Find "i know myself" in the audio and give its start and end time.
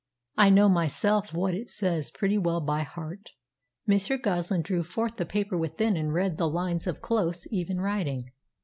0.35-1.31